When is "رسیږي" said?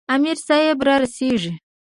1.03-1.51